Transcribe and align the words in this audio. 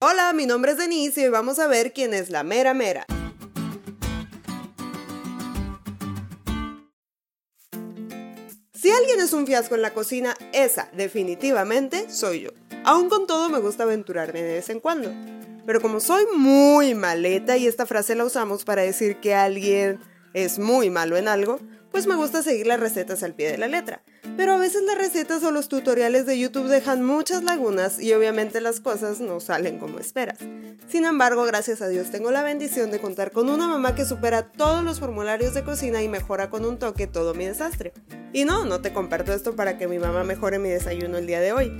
Hola, 0.00 0.32
mi 0.32 0.46
nombre 0.46 0.70
es 0.70 0.78
Denise 0.78 1.20
y 1.20 1.24
hoy 1.24 1.30
vamos 1.30 1.58
a 1.58 1.66
ver 1.66 1.92
quién 1.92 2.14
es 2.14 2.30
la 2.30 2.44
mera 2.44 2.72
mera. 2.72 3.04
Si 8.72 8.90
alguien 8.92 9.18
es 9.18 9.32
un 9.32 9.44
fiasco 9.44 9.74
en 9.74 9.82
la 9.82 9.94
cocina, 9.94 10.36
esa 10.52 10.88
definitivamente 10.92 12.08
soy 12.10 12.42
yo. 12.42 12.50
Aún 12.84 13.08
con 13.08 13.26
todo 13.26 13.48
me 13.48 13.58
gusta 13.58 13.82
aventurarme 13.82 14.40
de 14.40 14.54
vez 14.54 14.68
en 14.68 14.78
cuando. 14.78 15.10
Pero 15.66 15.80
como 15.80 15.98
soy 15.98 16.26
muy 16.32 16.94
maleta 16.94 17.56
y 17.56 17.66
esta 17.66 17.84
frase 17.84 18.14
la 18.14 18.24
usamos 18.24 18.64
para 18.64 18.82
decir 18.82 19.18
que 19.18 19.34
alguien 19.34 19.98
es 20.32 20.60
muy 20.60 20.90
malo 20.90 21.16
en 21.16 21.26
algo, 21.26 21.58
pues 21.98 22.06
me 22.06 22.14
gusta 22.14 22.44
seguir 22.44 22.68
las 22.68 22.78
recetas 22.78 23.24
al 23.24 23.34
pie 23.34 23.50
de 23.50 23.58
la 23.58 23.66
letra. 23.66 24.04
Pero 24.36 24.52
a 24.52 24.56
veces 24.56 24.84
las 24.84 24.96
recetas 24.96 25.42
o 25.42 25.50
los 25.50 25.68
tutoriales 25.68 26.26
de 26.26 26.38
YouTube 26.38 26.68
dejan 26.68 27.04
muchas 27.04 27.42
lagunas 27.42 27.98
y 27.98 28.12
obviamente 28.12 28.60
las 28.60 28.78
cosas 28.78 29.18
no 29.18 29.40
salen 29.40 29.80
como 29.80 29.98
esperas. 29.98 30.38
Sin 30.86 31.04
embargo, 31.04 31.42
gracias 31.44 31.82
a 31.82 31.88
Dios 31.88 32.12
tengo 32.12 32.30
la 32.30 32.44
bendición 32.44 32.92
de 32.92 33.00
contar 33.00 33.32
con 33.32 33.50
una 33.50 33.66
mamá 33.66 33.96
que 33.96 34.04
supera 34.04 34.52
todos 34.52 34.84
los 34.84 35.00
formularios 35.00 35.54
de 35.54 35.64
cocina 35.64 36.00
y 36.00 36.08
mejora 36.08 36.50
con 36.50 36.64
un 36.64 36.78
toque 36.78 37.08
todo 37.08 37.34
mi 37.34 37.46
desastre. 37.46 37.92
Y 38.32 38.44
no, 38.44 38.64
no 38.64 38.80
te 38.80 38.92
comparto 38.92 39.32
esto 39.32 39.56
para 39.56 39.76
que 39.76 39.88
mi 39.88 39.98
mamá 39.98 40.22
mejore 40.22 40.60
mi 40.60 40.68
desayuno 40.68 41.18
el 41.18 41.26
día 41.26 41.40
de 41.40 41.52
hoy. 41.52 41.72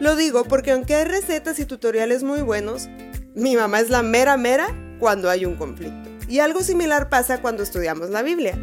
Lo 0.00 0.16
digo 0.16 0.42
porque 0.42 0.72
aunque 0.72 0.96
hay 0.96 1.04
recetas 1.04 1.60
y 1.60 1.64
tutoriales 1.64 2.24
muy 2.24 2.42
buenos, 2.42 2.88
mi 3.36 3.54
mamá 3.54 3.78
es 3.78 3.88
la 3.88 4.02
mera 4.02 4.36
mera 4.36 4.76
cuando 4.98 5.30
hay 5.30 5.44
un 5.44 5.54
conflicto. 5.54 6.10
Y 6.28 6.40
algo 6.40 6.64
similar 6.64 7.08
pasa 7.08 7.40
cuando 7.40 7.62
estudiamos 7.62 8.10
la 8.10 8.22
Biblia. 8.22 8.58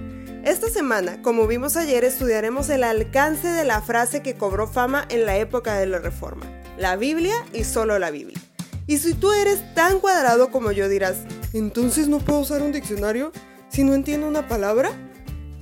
Esta 0.47 0.69
semana, 0.69 1.21
como 1.21 1.45
vimos 1.45 1.75
ayer, 1.75 2.05
estudiaremos 2.05 2.69
el 2.69 2.85
alcance 2.85 3.49
de 3.49 3.65
la 3.65 3.81
frase 3.81 4.21
que 4.21 4.35
cobró 4.35 4.65
fama 4.65 5.05
en 5.09 5.25
la 5.25 5.35
época 5.35 5.77
de 5.77 5.87
la 5.87 5.99
Reforma. 5.99 6.45
La 6.77 6.95
Biblia 6.95 7.35
y 7.51 7.65
solo 7.65 7.99
la 7.99 8.11
Biblia. 8.11 8.39
Y 8.85 8.99
si 8.99 9.13
tú 9.13 9.33
eres 9.33 9.73
tan 9.73 9.99
cuadrado 9.99 10.49
como 10.49 10.71
yo 10.71 10.87
dirás, 10.87 11.17
entonces 11.51 12.07
no 12.07 12.19
puedo 12.19 12.39
usar 12.39 12.61
un 12.61 12.71
diccionario 12.71 13.33
si 13.67 13.83
no 13.83 13.93
entiendo 13.93 14.25
una 14.25 14.47
palabra. 14.47 14.91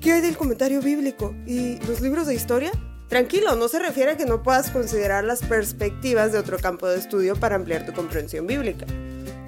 ¿Qué 0.02 0.12
hay 0.12 0.22
del 0.22 0.38
comentario 0.38 0.84
bíblico? 0.84 1.34
¿Y 1.48 1.80
los 1.88 2.02
libros 2.02 2.28
de 2.28 2.36
historia? 2.36 2.72
Tranquilo, 3.08 3.56
no 3.56 3.68
se 3.70 3.80
refiere 3.80 4.12
a 4.12 4.18
que 4.18 4.28
no 4.28 4.44
puedas 4.44 4.70
considerar 4.70 5.24
las 5.24 5.42
perspectivas 5.42 6.32
de 6.32 6.38
otro 6.38 6.60
campo 6.60 6.88
de 6.88 7.00
estudio 7.00 7.36
para 7.36 7.56
ampliar 7.56 7.88
tu 7.88 7.94
comprensión 7.94 8.46
bíblica. 8.46 8.86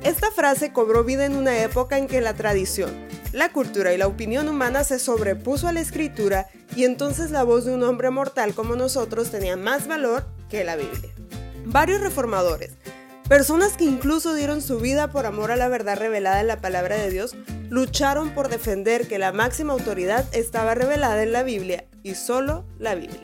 Esta 0.03 0.31
frase 0.31 0.71
cobró 0.71 1.03
vida 1.03 1.25
en 1.25 1.35
una 1.35 1.61
época 1.63 1.97
en 1.97 2.07
que 2.07 2.21
la 2.21 2.33
tradición, 2.33 2.91
la 3.33 3.51
cultura 3.51 3.93
y 3.93 3.97
la 3.97 4.07
opinión 4.07 4.47
humana 4.47 4.83
se 4.83 4.99
sobrepuso 4.99 5.67
a 5.67 5.73
la 5.73 5.81
escritura 5.81 6.47
y 6.75 6.85
entonces 6.85 7.31
la 7.31 7.43
voz 7.43 7.65
de 7.65 7.73
un 7.73 7.83
hombre 7.83 8.09
mortal 8.09 8.53
como 8.53 8.75
nosotros 8.75 9.31
tenía 9.31 9.57
más 9.57 9.87
valor 9.87 10.25
que 10.49 10.63
la 10.63 10.75
Biblia. 10.75 11.11
Varios 11.65 12.01
reformadores, 12.01 12.71
personas 13.27 13.73
que 13.73 13.83
incluso 13.83 14.33
dieron 14.33 14.61
su 14.61 14.79
vida 14.79 15.11
por 15.11 15.25
amor 15.25 15.51
a 15.51 15.57
la 15.57 15.67
verdad 15.67 15.97
revelada 15.97 16.41
en 16.41 16.47
la 16.47 16.61
palabra 16.61 16.95
de 16.95 17.09
Dios, 17.09 17.35
lucharon 17.69 18.29
por 18.33 18.49
defender 18.49 19.07
que 19.07 19.17
la 19.17 19.33
máxima 19.33 19.73
autoridad 19.73 20.25
estaba 20.31 20.75
revelada 20.75 21.23
en 21.23 21.33
la 21.33 21.43
Biblia 21.43 21.85
y 22.03 22.15
solo 22.15 22.65
la 22.79 22.95
Biblia. 22.95 23.19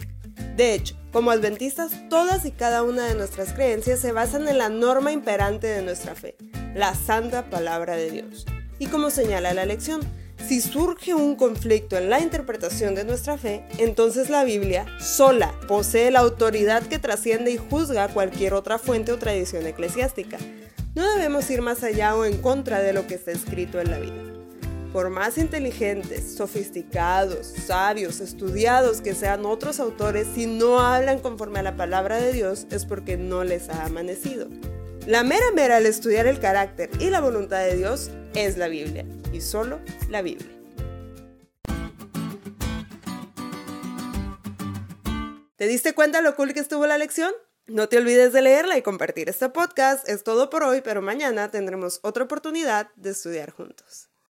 De 0.57 0.73
hecho, 0.73 0.95
como 1.11 1.31
adventistas, 1.31 2.09
todas 2.09 2.45
y 2.45 2.51
cada 2.51 2.83
una 2.83 3.05
de 3.05 3.15
nuestras 3.15 3.53
creencias 3.53 3.99
se 3.99 4.11
basan 4.11 4.47
en 4.47 4.57
la 4.57 4.69
norma 4.69 5.11
imperante 5.11 5.67
de 5.67 5.81
nuestra 5.83 6.15
fe, 6.15 6.35
la 6.75 6.95
santa 6.95 7.49
palabra 7.49 7.95
de 7.95 8.11
Dios. 8.11 8.45
Y 8.79 8.87
como 8.87 9.09
señala 9.09 9.53
la 9.53 9.65
lección, 9.65 10.01
si 10.47 10.59
surge 10.59 11.13
un 11.13 11.35
conflicto 11.35 11.97
en 11.97 12.09
la 12.09 12.19
interpretación 12.19 12.95
de 12.95 13.05
nuestra 13.05 13.37
fe, 13.37 13.65
entonces 13.77 14.29
la 14.29 14.43
Biblia 14.43 14.85
sola 14.99 15.53
posee 15.67 16.11
la 16.11 16.19
autoridad 16.19 16.83
que 16.83 16.99
trasciende 16.99 17.51
y 17.51 17.57
juzga 17.57 18.09
cualquier 18.09 18.53
otra 18.53 18.77
fuente 18.77 19.11
o 19.11 19.17
tradición 19.17 19.65
eclesiástica. 19.65 20.37
No 20.95 21.09
debemos 21.13 21.49
ir 21.49 21.61
más 21.61 21.83
allá 21.83 22.15
o 22.15 22.25
en 22.25 22.37
contra 22.37 22.81
de 22.81 22.93
lo 22.93 23.07
que 23.07 23.15
está 23.15 23.31
escrito 23.31 23.79
en 23.79 23.89
la 23.89 23.99
Biblia. 23.99 24.33
Por 24.91 25.09
más 25.09 25.39
inteligentes, 25.39 26.35
sofisticados, 26.35 27.47
sabios, 27.47 28.19
estudiados 28.19 29.01
que 29.01 29.15
sean 29.15 29.45
otros 29.45 29.79
autores, 29.79 30.27
si 30.35 30.45
no 30.45 30.81
hablan 30.81 31.19
conforme 31.19 31.59
a 31.59 31.63
la 31.63 31.75
palabra 31.75 32.17
de 32.17 32.31
Dios 32.31 32.67
es 32.69 32.85
porque 32.85 33.17
no 33.17 33.43
les 33.43 33.69
ha 33.69 33.85
amanecido. 33.85 34.49
La 35.05 35.21
mera 35.25 35.51
mera 35.53 35.75
al 35.75 35.85
estudiar 35.85 36.27
el 36.27 36.39
carácter 36.39 36.89
y 36.97 37.09
la 37.09 37.19
voluntad 37.19 37.59
de 37.59 37.75
Dios 37.75 38.09
es 38.35 38.55
la 38.55 38.69
Biblia, 38.69 39.05
y 39.33 39.41
solo 39.41 39.81
la 40.09 40.21
Biblia. 40.21 40.47
¿Te 45.57 45.67
diste 45.67 45.93
cuenta 45.93 46.21
lo 46.21 46.37
cool 46.37 46.53
que 46.53 46.61
estuvo 46.61 46.87
la 46.87 46.97
lección? 46.97 47.33
No 47.67 47.89
te 47.89 47.97
olvides 47.97 48.31
de 48.31 48.43
leerla 48.43 48.77
y 48.77 48.81
compartir 48.81 49.27
este 49.27 49.49
podcast. 49.49 50.07
Es 50.07 50.23
todo 50.23 50.49
por 50.49 50.63
hoy, 50.63 50.79
pero 50.79 51.01
mañana 51.01 51.51
tendremos 51.51 51.99
otra 52.03 52.23
oportunidad 52.23 52.89
de 52.95 53.09
estudiar 53.09 53.51
juntos. 53.51 54.12